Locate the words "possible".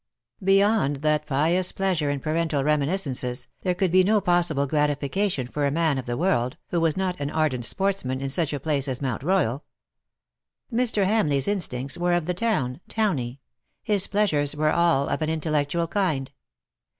4.19-4.67